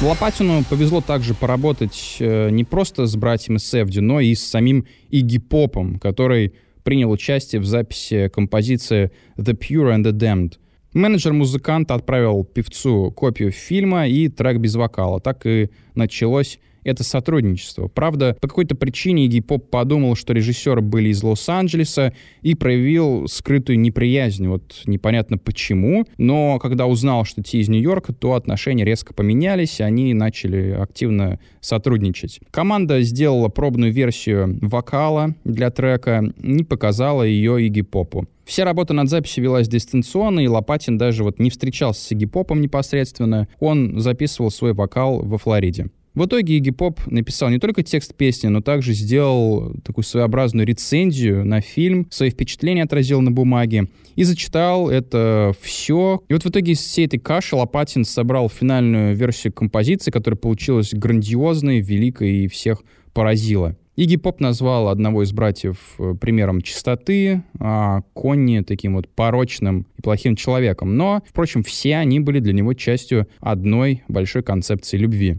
Лопатину 0.00 0.62
повезло 0.62 1.00
также 1.00 1.34
поработать 1.34 2.18
э, 2.20 2.50
не 2.50 2.62
просто 2.62 3.06
с 3.06 3.16
братьями 3.16 3.58
Севди, 3.58 3.98
но 3.98 4.20
и 4.20 4.32
с 4.32 4.46
самим 4.46 4.86
Игги 5.10 5.38
Попом, 5.38 5.98
который 5.98 6.54
принял 6.84 7.10
участие 7.10 7.60
в 7.60 7.66
записи 7.66 8.28
композиции 8.28 9.10
«The 9.36 9.58
Pure 9.58 9.96
and 9.96 10.04
the 10.04 10.12
Damned». 10.12 10.52
Менеджер 10.92 11.32
музыканта 11.32 11.94
отправил 11.94 12.44
певцу 12.44 13.10
копию 13.10 13.50
фильма 13.50 14.06
и 14.06 14.28
трек 14.28 14.58
без 14.58 14.76
вокала. 14.76 15.20
Так 15.20 15.44
и 15.46 15.68
началось 15.96 16.60
это 16.84 17.04
сотрудничество. 17.04 17.88
Правда, 17.88 18.36
по 18.40 18.48
какой-то 18.48 18.74
причине 18.74 19.26
Игги 19.26 19.40
Поп 19.40 19.70
подумал, 19.70 20.14
что 20.14 20.32
режиссеры 20.32 20.80
были 20.80 21.10
из 21.10 21.22
Лос-Анджелеса 21.22 22.12
и 22.42 22.54
проявил 22.54 23.28
скрытую 23.28 23.78
неприязнь. 23.80 24.46
Вот 24.48 24.82
непонятно 24.86 25.38
почему, 25.38 26.06
но 26.16 26.58
когда 26.58 26.86
узнал, 26.86 27.24
что 27.24 27.42
те 27.42 27.58
из 27.58 27.68
Нью-Йорка, 27.68 28.12
то 28.12 28.34
отношения 28.34 28.84
резко 28.84 29.14
поменялись, 29.14 29.80
и 29.80 29.82
они 29.82 30.14
начали 30.14 30.70
активно 30.70 31.38
сотрудничать. 31.60 32.40
Команда 32.50 33.02
сделала 33.02 33.48
пробную 33.48 33.92
версию 33.92 34.58
вокала 34.62 35.34
для 35.44 35.70
трека, 35.70 36.32
не 36.38 36.64
показала 36.64 37.22
ее 37.22 37.66
Игги 37.66 37.82
Попу. 37.82 38.26
Вся 38.48 38.64
работа 38.64 38.94
над 38.94 39.10
записью 39.10 39.44
велась 39.44 39.68
дистанционно, 39.68 40.40
и 40.40 40.48
Лопатин 40.48 40.96
даже 40.96 41.22
вот 41.22 41.38
не 41.38 41.50
встречался 41.50 42.00
с 42.00 42.12
Игги 42.12 42.24
Попом 42.24 42.62
непосредственно. 42.62 43.46
Он 43.60 44.00
записывал 44.00 44.50
свой 44.50 44.72
вокал 44.72 45.20
во 45.20 45.36
Флориде. 45.36 45.88
В 46.18 46.26
итоге 46.26 46.56
Игги 46.56 46.72
Поп 46.72 47.00
написал 47.06 47.48
не 47.48 47.60
только 47.60 47.84
текст 47.84 48.12
песни, 48.12 48.48
но 48.48 48.60
также 48.60 48.92
сделал 48.92 49.72
такую 49.84 50.02
своеобразную 50.02 50.66
рецензию 50.66 51.44
на 51.44 51.60
фильм, 51.60 52.08
свои 52.10 52.30
впечатления 52.30 52.82
отразил 52.82 53.20
на 53.20 53.30
бумаге 53.30 53.86
и 54.16 54.24
зачитал 54.24 54.90
это 54.90 55.54
все. 55.60 56.20
И 56.28 56.32
вот 56.32 56.42
в 56.42 56.48
итоге 56.48 56.72
из 56.72 56.80
всей 56.80 57.06
этой 57.06 57.20
каши 57.20 57.54
Лопатин 57.54 58.04
собрал 58.04 58.48
финальную 58.48 59.14
версию 59.14 59.52
композиции, 59.52 60.10
которая 60.10 60.36
получилась 60.36 60.92
грандиозной, 60.92 61.78
великой 61.78 62.46
и 62.46 62.48
всех 62.48 62.82
поразила. 63.12 63.76
Игги 63.94 64.16
Поп 64.16 64.40
назвал 64.40 64.88
одного 64.88 65.22
из 65.22 65.32
братьев 65.32 65.76
э, 66.00 66.14
примером 66.20 66.62
чистоты, 66.62 67.44
а 67.60 68.00
Конни 68.12 68.62
таким 68.62 68.96
вот 68.96 69.08
порочным 69.08 69.86
и 69.96 70.02
плохим 70.02 70.34
человеком. 70.34 70.96
Но, 70.96 71.22
впрочем, 71.28 71.62
все 71.62 71.94
они 71.94 72.18
были 72.18 72.40
для 72.40 72.54
него 72.54 72.74
частью 72.74 73.28
одной 73.38 74.02
большой 74.08 74.42
концепции 74.42 74.96
любви. 74.96 75.38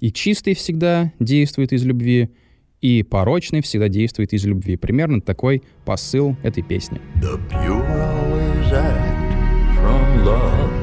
И 0.00 0.12
чистый 0.12 0.54
всегда 0.54 1.12
действует 1.18 1.72
из 1.72 1.84
любви, 1.84 2.30
и 2.80 3.02
порочный 3.02 3.62
всегда 3.62 3.88
действует 3.88 4.32
из 4.32 4.44
любви. 4.44 4.76
Примерно 4.76 5.20
такой 5.20 5.62
посыл 5.84 6.36
этой 6.42 6.62
песни. 6.62 7.00
The 7.20 7.38
pure 7.48 7.82
act 8.72 9.18
from 9.76 10.24
love. 10.24 10.77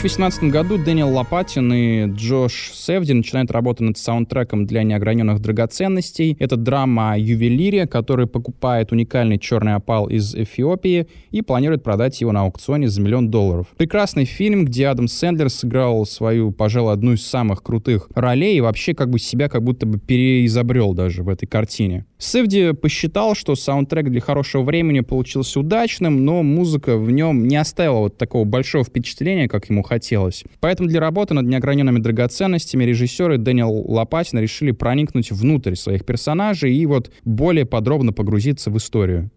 2018 0.00 0.44
году 0.44 0.78
Дэниел 0.78 1.10
Лопатин 1.10 1.70
и 1.74 2.06
Джош 2.06 2.70
Сэфди 2.72 3.12
начинают 3.12 3.50
работать 3.50 3.82
над 3.82 3.98
саундтреком 3.98 4.64
для 4.64 4.82
неограненных 4.82 5.40
драгоценностей. 5.40 6.38
Это 6.40 6.56
драма 6.56 7.12
о 7.12 7.18
ювелире, 7.18 7.86
который 7.86 8.26
покупает 8.26 8.92
уникальный 8.92 9.38
черный 9.38 9.74
опал 9.74 10.08
из 10.08 10.34
Эфиопии 10.34 11.06
и 11.30 11.42
планирует 11.42 11.82
продать 11.82 12.18
его 12.22 12.32
на 12.32 12.44
аукционе 12.44 12.88
за 12.88 13.02
миллион 13.02 13.30
долларов. 13.30 13.66
Прекрасный 13.76 14.24
фильм, 14.24 14.64
где 14.64 14.86
Адам 14.86 15.06
Сэндлер 15.06 15.50
сыграл 15.50 16.06
свою, 16.06 16.50
пожалуй, 16.50 16.94
одну 16.94 17.12
из 17.12 17.26
самых 17.26 17.62
крутых 17.62 18.08
ролей 18.14 18.56
и 18.56 18.62
вообще 18.62 18.94
как 18.94 19.10
бы 19.10 19.18
себя 19.18 19.50
как 19.50 19.62
будто 19.62 19.84
бы 19.84 19.98
переизобрел 19.98 20.94
даже 20.94 21.22
в 21.22 21.28
этой 21.28 21.46
картине. 21.46 22.06
Сэфди 22.20 22.74
посчитал, 22.74 23.34
что 23.34 23.54
саундтрек 23.54 24.10
для 24.10 24.20
хорошего 24.20 24.62
времени 24.62 25.00
получился 25.00 25.58
удачным, 25.58 26.26
но 26.26 26.42
музыка 26.42 26.98
в 26.98 27.10
нем 27.10 27.48
не 27.48 27.56
оставила 27.56 28.00
вот 28.00 28.18
такого 28.18 28.44
большого 28.44 28.84
впечатления, 28.84 29.48
как 29.48 29.70
ему 29.70 29.82
хотелось. 29.82 30.44
Поэтому 30.60 30.90
для 30.90 31.00
работы 31.00 31.32
над 31.32 31.46
неограненными 31.46 31.98
драгоценностями 31.98 32.84
режиссеры 32.84 33.33
и 33.33 33.38
Дэниел 33.38 33.72
Лопатин 33.90 34.38
решили 34.38 34.72
проникнуть 34.72 35.32
внутрь 35.32 35.74
своих 35.76 36.04
персонажей 36.04 36.74
и 36.76 36.84
вот 36.84 37.10
более 37.24 37.64
подробно 37.64 38.12
погрузиться 38.12 38.70
в 38.70 38.76
историю. 38.76 39.30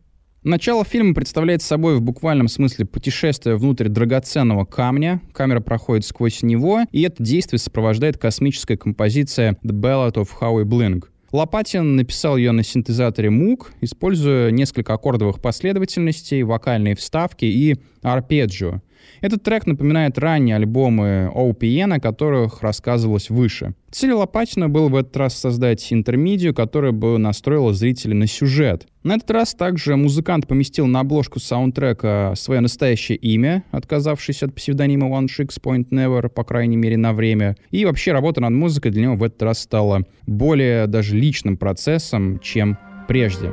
Начало 0.43 0.84
фильма 0.84 1.13
представляет 1.13 1.62
собой 1.62 1.96
в 1.96 2.02
буквальном 2.02 2.50
смысле 2.50 2.84
путешествие 2.84 3.56
внутрь 3.56 3.88
драгоценного 3.88 4.65
камня. 4.65 5.22
Камера 5.32 5.62
проходит 5.62 6.04
сквозь 6.04 6.43
него, 6.43 6.82
и 6.91 7.04
это 7.04 7.24
действие 7.24 7.60
сопровождает 7.60 8.17
космическая 8.17 8.76
композиция 8.76 9.58
«The 9.63 9.72
Ballad 9.72 10.15
of 10.15 10.28
Howie 10.41 10.65
Blink». 10.65 11.06
Лопатин 11.34 11.96
написал 11.96 12.38
ее 12.38 12.52
на 12.52 12.62
синтезаторе 12.62 13.30
Moog, 13.30 13.65
используя 13.82 14.52
несколько 14.52 14.93
аккордовых 14.93 15.41
последовательностей, 15.41 16.43
вокальные 16.43 16.96
вставки 16.96 17.46
и 17.46 17.76
арпеджио. 18.04 18.82
Этот 19.22 19.44
трек 19.44 19.66
напоминает 19.66 20.18
ранние 20.18 20.56
альбомы 20.56 21.32
OPN, 21.34 21.96
о 21.96 22.00
которых 22.00 22.62
рассказывалось 22.62 23.30
выше. 23.30 23.74
Цель 23.92 24.13
Лопатина 24.13 24.70
было 24.70 24.89
в 24.89 24.96
этот 24.96 25.16
раз 25.18 25.38
создать 25.38 25.94
интермедию, 25.94 26.54
которая 26.54 26.92
бы 26.92 27.18
настроила 27.18 27.74
зрителей 27.74 28.16
на 28.16 28.28
сюжет. 28.28 28.88
На 29.04 29.16
этот 29.16 29.30
раз 29.32 29.54
также 29.54 29.96
музыкант 29.96 30.48
поместил 30.48 30.88
на 30.88 31.02
обложку 31.02 31.39
саундтрека 31.39 32.34
свое 32.36 32.62
настоящее 32.62 33.18
имя, 33.18 33.63
отказавшись 33.72 34.44
от 34.44 34.56
псевдонима 34.56 35.08
One 35.08 35.28
Shix 35.28 35.62
Point 35.62 35.89
Never, 35.89 36.30
по 36.30 36.44
крайней 36.44 36.78
мере, 36.78 36.98
на 36.98 37.13
время. 37.13 37.56
И 37.70 37.86
вообще 37.86 38.13
работа 38.13 38.42
над 38.42 38.54
музыкой 38.54 38.92
для 38.92 39.04
него 39.04 39.16
в 39.16 39.24
этот 39.24 39.42
раз 39.44 39.60
стала 39.60 40.04
более 40.26 40.88
даже 40.88 41.16
личным 41.16 41.58
процессом, 41.58 42.39
чем 42.39 42.78
прежде. 43.08 43.52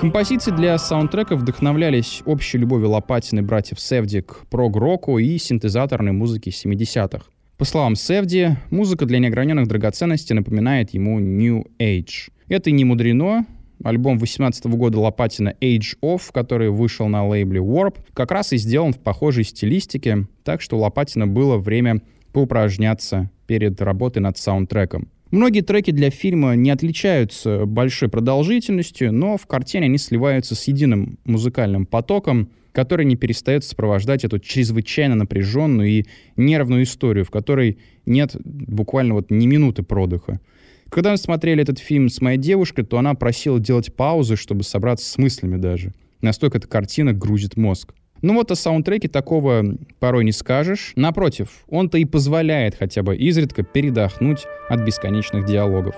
Композиции 0.00 0.50
для 0.50 0.78
саундтрека 0.78 1.36
вдохновлялись 1.36 2.22
общей 2.24 2.56
любовью 2.56 2.88
Лопатины 2.88 3.42
братьев 3.42 3.78
Севди 3.78 4.22
к 4.22 4.46
прог-року 4.48 5.18
и 5.18 5.36
синтезаторной 5.36 6.12
музыке 6.12 6.48
70-х. 6.48 7.26
По 7.58 7.66
словам 7.66 7.96
Севди, 7.96 8.56
музыка 8.70 9.04
для 9.04 9.18
неограненных 9.18 9.68
драгоценностей 9.68 10.34
напоминает 10.34 10.94
ему 10.94 11.20
New 11.20 11.66
Age. 11.78 12.30
Это 12.48 12.70
не 12.70 12.86
мудрено, 12.86 13.44
Альбом 13.84 14.16
18 14.16 14.64
года 14.68 14.98
Лопатина 14.98 15.54
Age 15.60 15.98
Of, 16.02 16.32
который 16.32 16.70
вышел 16.70 17.06
на 17.08 17.28
лейбле 17.28 17.60
Warp, 17.60 17.96
как 18.14 18.30
раз 18.30 18.54
и 18.54 18.56
сделан 18.56 18.94
в 18.94 19.00
похожей 19.00 19.44
стилистике, 19.44 20.26
так 20.44 20.62
что 20.62 20.78
у 20.78 20.80
Лопатина 20.80 21.26
было 21.26 21.58
время 21.58 22.00
поупражняться 22.32 23.30
перед 23.46 23.78
работой 23.82 24.20
над 24.20 24.38
саундтреком. 24.38 25.10
Многие 25.30 25.60
треки 25.60 25.92
для 25.92 26.10
фильма 26.10 26.54
не 26.56 26.70
отличаются 26.70 27.64
большой 27.64 28.08
продолжительностью, 28.08 29.12
но 29.12 29.36
в 29.36 29.46
картине 29.46 29.84
они 29.84 29.96
сливаются 29.96 30.56
с 30.56 30.64
единым 30.64 31.18
музыкальным 31.24 31.86
потоком, 31.86 32.50
который 32.72 33.04
не 33.04 33.14
перестает 33.14 33.64
сопровождать 33.64 34.24
эту 34.24 34.40
чрезвычайно 34.40 35.14
напряженную 35.14 35.88
и 35.88 36.04
нервную 36.36 36.82
историю, 36.82 37.24
в 37.24 37.30
которой 37.30 37.78
нет 38.06 38.36
буквально 38.44 39.14
вот 39.14 39.30
ни 39.30 39.46
минуты 39.46 39.84
продыха. 39.84 40.40
Когда 40.88 41.12
мы 41.12 41.16
смотрели 41.16 41.62
этот 41.62 41.78
фильм 41.78 42.08
с 42.08 42.20
моей 42.20 42.38
девушкой, 42.38 42.84
то 42.84 42.98
она 42.98 43.14
просила 43.14 43.60
делать 43.60 43.94
паузы, 43.94 44.34
чтобы 44.34 44.64
собраться 44.64 45.08
с 45.08 45.16
мыслями 45.16 45.56
даже. 45.56 45.94
Настолько 46.20 46.58
эта 46.58 46.66
картина 46.66 47.12
грузит 47.12 47.56
мозг. 47.56 47.94
Ну 48.22 48.34
вот 48.34 48.50
о 48.50 48.54
саундтреке 48.54 49.08
такого 49.08 49.64
порой 49.98 50.24
не 50.24 50.32
скажешь. 50.32 50.92
Напротив, 50.96 51.48
он-то 51.68 51.98
и 51.98 52.04
позволяет 52.04 52.74
хотя 52.74 53.02
бы 53.02 53.16
изредка 53.16 53.62
передохнуть 53.62 54.46
от 54.68 54.80
бесконечных 54.80 55.46
диалогов. 55.46 55.94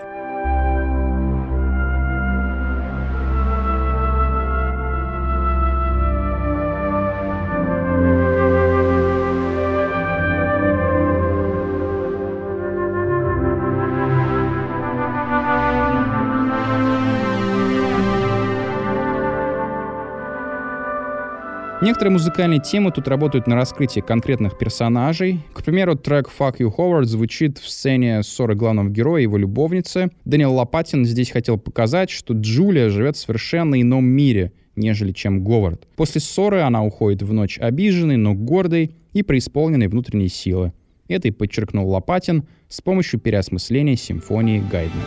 Некоторые 21.82 22.12
музыкальные 22.12 22.60
темы 22.60 22.92
тут 22.92 23.08
работают 23.08 23.48
на 23.48 23.56
раскрытие 23.56 24.04
конкретных 24.04 24.56
персонажей. 24.56 25.40
К 25.52 25.64
примеру, 25.64 25.96
трек 25.96 26.30
«Fuck 26.38 26.58
You 26.58 26.72
Howard» 26.72 27.06
звучит 27.06 27.58
в 27.58 27.68
сцене 27.68 28.22
ссоры 28.22 28.54
главного 28.54 28.88
героя 28.88 29.18
и 29.18 29.24
его 29.24 29.36
любовницы. 29.36 30.12
Дэниел 30.24 30.54
Лопатин 30.54 31.04
здесь 31.04 31.32
хотел 31.32 31.58
показать, 31.58 32.08
что 32.08 32.34
Джулия 32.34 32.88
живет 32.88 33.16
в 33.16 33.18
совершенно 33.18 33.82
ином 33.82 34.04
мире, 34.04 34.52
нежели 34.76 35.10
чем 35.10 35.42
Говард. 35.42 35.88
После 35.96 36.20
ссоры 36.20 36.60
она 36.60 36.84
уходит 36.84 37.22
в 37.22 37.32
ночь 37.32 37.58
обиженной, 37.58 38.16
но 38.16 38.34
гордой 38.34 38.94
и 39.12 39.24
преисполненной 39.24 39.88
внутренней 39.88 40.28
силы. 40.28 40.72
Это 41.08 41.26
и 41.26 41.32
подчеркнул 41.32 41.90
Лопатин 41.90 42.44
с 42.68 42.80
помощью 42.80 43.18
переосмысления 43.18 43.96
симфонии 43.96 44.62
Гайдна. 44.70 45.02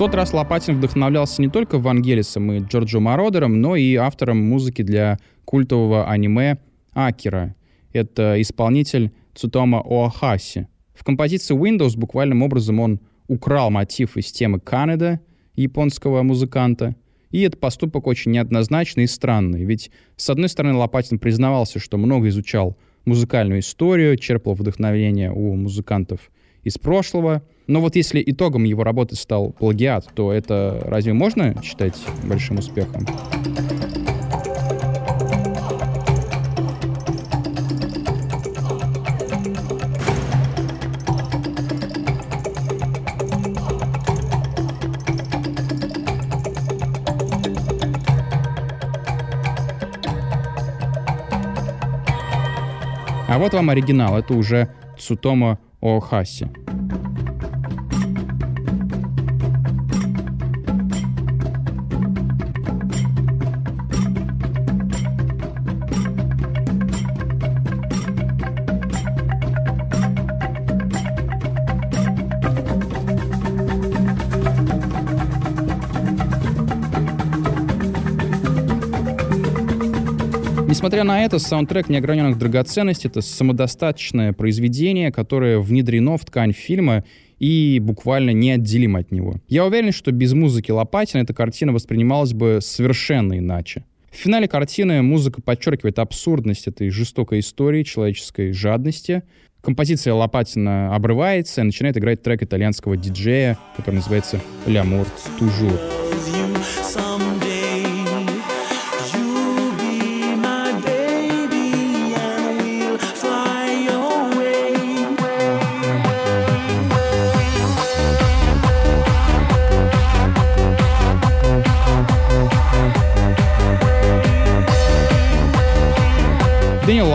Тот 0.00 0.14
раз 0.14 0.32
Лопатин 0.32 0.78
вдохновлялся 0.78 1.42
не 1.42 1.50
только 1.50 1.78
Вангелисом 1.78 2.50
и 2.52 2.60
Джорджо 2.60 3.00
Мородером, 3.00 3.60
но 3.60 3.76
и 3.76 3.96
автором 3.96 4.38
музыки 4.38 4.80
для 4.80 5.18
культового 5.44 6.08
аниме 6.08 6.56
Акера. 6.94 7.54
Это 7.92 8.40
исполнитель 8.40 9.12
Цутома 9.34 9.82
Оахаси. 9.84 10.68
В 10.94 11.04
композиции 11.04 11.54
Windows 11.54 11.98
буквальным 11.98 12.42
образом 12.42 12.80
он 12.80 13.00
украл 13.28 13.70
мотив 13.70 14.16
из 14.16 14.32
темы 14.32 14.58
Канада, 14.58 15.20
японского 15.54 16.22
музыканта. 16.22 16.96
И 17.30 17.42
этот 17.42 17.60
поступок 17.60 18.06
очень 18.06 18.30
неоднозначный 18.30 19.04
и 19.04 19.06
странный, 19.06 19.64
ведь, 19.64 19.90
с 20.16 20.30
одной 20.30 20.48
стороны, 20.48 20.78
Лопатин 20.78 21.18
признавался, 21.18 21.78
что 21.78 21.98
много 21.98 22.28
изучал 22.28 22.78
музыкальную 23.04 23.60
историю, 23.60 24.16
черпал 24.16 24.54
вдохновение 24.54 25.30
у 25.30 25.54
музыкантов 25.56 26.30
из 26.62 26.78
прошлого. 26.78 27.42
Но 27.70 27.80
вот 27.80 27.94
если 27.94 28.20
итогом 28.26 28.64
его 28.64 28.82
работы 28.82 29.14
стал 29.14 29.52
плагиат, 29.52 30.04
то 30.16 30.32
это 30.32 30.82
разве 30.86 31.12
можно 31.12 31.54
считать 31.62 31.94
большим 32.24 32.58
успехом? 32.58 33.06
А 53.28 53.38
вот 53.38 53.54
вам 53.54 53.70
оригинал, 53.70 54.18
это 54.18 54.34
уже 54.34 54.74
Цутомо 54.98 55.60
Оохаси. 55.80 56.48
Несмотря 80.80 81.04
на 81.04 81.22
это, 81.22 81.38
саундтрек 81.38 81.90
«Неограненных 81.90 82.38
драгоценностей»— 82.38 83.10
это 83.10 83.20
самодостаточное 83.20 84.32
произведение, 84.32 85.12
которое 85.12 85.58
внедрено 85.58 86.16
в 86.16 86.24
ткань 86.24 86.54
фильма 86.54 87.04
и 87.38 87.78
буквально 87.82 88.30
неотделим 88.30 88.96
от 88.96 89.12
него. 89.12 89.34
Я 89.46 89.66
уверен, 89.66 89.92
что 89.92 90.10
без 90.10 90.32
музыки 90.32 90.70
Лопатина 90.70 91.20
эта 91.20 91.34
картина 91.34 91.74
воспринималась 91.74 92.32
бы 92.32 92.60
совершенно 92.62 93.36
иначе. 93.36 93.84
В 94.10 94.16
финале 94.16 94.48
картины 94.48 95.02
музыка 95.02 95.42
подчеркивает 95.42 95.98
абсурдность 95.98 96.66
этой 96.66 96.88
жестокой 96.88 97.40
истории 97.40 97.82
человеческой 97.82 98.52
жадности. 98.52 99.22
Композиция 99.60 100.14
Лопатина 100.14 100.94
обрывается 100.94 101.60
и 101.60 101.64
начинает 101.64 101.98
играть 101.98 102.22
трек 102.22 102.42
итальянского 102.42 102.96
диджея, 102.96 103.58
который 103.76 103.96
называется 103.96 104.40
«L'Amour 104.66 105.06
toujours». 105.38 105.78
Дэниел 106.24 107.49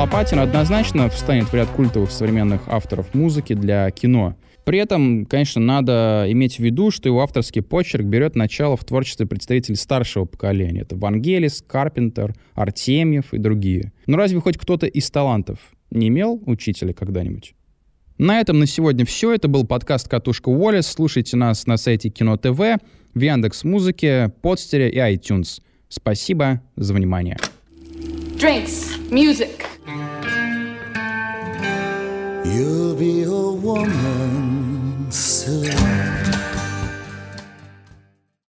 Лопатин 0.05 0.37
однозначно 0.37 1.09
встанет 1.09 1.45
в 1.45 1.53
ряд 1.55 1.67
культовых 1.69 2.11
современных 2.11 2.61
авторов 2.67 3.15
музыки 3.15 3.53
для 3.53 3.89
кино. 3.89 4.35
При 4.63 4.77
этом, 4.77 5.25
конечно, 5.25 5.59
надо 5.59 6.25
иметь 6.27 6.57
в 6.57 6.59
виду, 6.59 6.91
что 6.91 7.09
его 7.09 7.23
авторский 7.23 7.63
почерк 7.63 8.05
берет 8.05 8.35
начало 8.35 8.77
в 8.77 8.85
творчестве 8.85 9.25
представителей 9.25 9.77
старшего 9.77 10.25
поколения. 10.25 10.81
Это 10.81 10.95
Вангелис, 10.95 11.63
Карпентер, 11.65 12.35
Артемьев 12.53 13.33
и 13.33 13.39
другие. 13.39 13.93
Но 14.05 14.15
разве 14.15 14.39
хоть 14.41 14.59
кто-то 14.59 14.85
из 14.85 15.09
талантов 15.09 15.57
не 15.89 16.09
имел 16.09 16.39
учителя 16.45 16.93
когда-нибудь? 16.93 17.55
На 18.19 18.39
этом 18.39 18.59
на 18.59 18.67
сегодня 18.67 19.07
все. 19.07 19.33
Это 19.33 19.47
был 19.47 19.65
подкаст 19.65 20.07
«Катушка 20.07 20.49
Уоллес». 20.49 20.85
Слушайте 20.85 21.35
нас 21.35 21.65
на 21.65 21.77
сайте 21.77 22.09
Кино 22.09 22.37
ТВ, 22.37 22.59
в 23.15 23.19
Яндекс 23.19 23.63
Музыке, 23.63 24.31
Подстере 24.43 24.91
и 24.91 24.97
iTunes. 24.99 25.61
Спасибо 25.89 26.61
за 26.75 26.93
внимание. 26.93 27.37
Drinks, 28.37 28.99
music. 29.09 29.74
You'll 32.53 32.95
be 32.95 33.23
a 33.23 33.29
woman 33.29 35.11
soon. 35.11 36.24